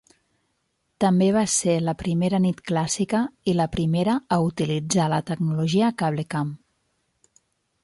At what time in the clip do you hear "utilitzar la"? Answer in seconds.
4.49-5.23